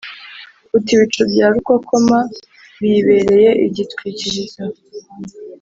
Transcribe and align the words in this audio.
uti 0.77 0.91
‘ibicu 0.95 1.21
bya 1.31 1.47
rukokoma 1.53 2.19
biyibereye 2.79 3.49
igitwikirizo 3.65 4.63